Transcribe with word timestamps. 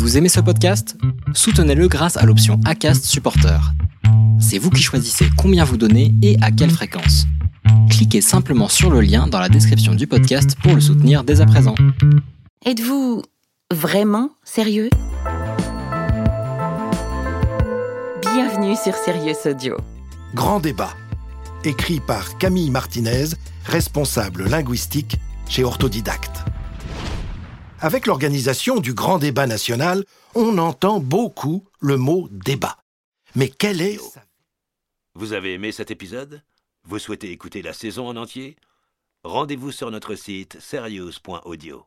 Vous 0.00 0.16
aimez 0.16 0.30
ce 0.30 0.40
podcast? 0.40 0.96
Soutenez-le 1.34 1.86
grâce 1.86 2.16
à 2.16 2.24
l'option 2.24 2.58
ACAST 2.64 3.04
Supporter. 3.04 3.60
C'est 4.40 4.56
vous 4.56 4.70
qui 4.70 4.82
choisissez 4.82 5.26
combien 5.36 5.62
vous 5.62 5.76
donnez 5.76 6.14
et 6.22 6.38
à 6.40 6.50
quelle 6.50 6.70
fréquence. 6.70 7.26
Cliquez 7.90 8.22
simplement 8.22 8.68
sur 8.68 8.90
le 8.90 9.02
lien 9.02 9.26
dans 9.26 9.38
la 9.38 9.50
description 9.50 9.94
du 9.94 10.06
podcast 10.06 10.56
pour 10.62 10.74
le 10.74 10.80
soutenir 10.80 11.22
dès 11.22 11.42
à 11.42 11.46
présent. 11.46 11.74
Êtes-vous 12.64 13.20
vraiment 13.70 14.30
sérieux? 14.42 14.88
Bienvenue 18.22 18.76
sur 18.82 18.94
Sirius 18.94 19.44
Audio. 19.44 19.76
Grand 20.34 20.60
débat. 20.60 20.94
Écrit 21.62 22.00
par 22.00 22.38
Camille 22.38 22.70
Martinez, 22.70 23.26
responsable 23.66 24.48
linguistique 24.48 25.18
chez 25.46 25.62
Orthodidacte. 25.62 26.42
Avec 27.82 28.06
l'organisation 28.06 28.78
du 28.78 28.92
Grand 28.92 29.18
débat 29.18 29.46
national, 29.46 30.04
on 30.34 30.58
entend 30.58 31.00
beaucoup 31.00 31.66
le 31.80 31.96
mot 31.96 32.28
débat. 32.30 32.76
Mais 33.34 33.48
quel 33.48 33.80
est... 33.80 33.98
Vous 35.14 35.32
avez 35.32 35.54
aimé 35.54 35.72
cet 35.72 35.90
épisode? 35.90 36.42
Vous 36.84 36.98
souhaitez 36.98 37.30
écouter 37.30 37.62
la 37.62 37.72
saison 37.72 38.06
en 38.06 38.16
entier? 38.16 38.56
Rendez-vous 39.24 39.72
sur 39.72 39.90
notre 39.90 40.14
site 40.14 40.60
serious.audio. 40.60 41.86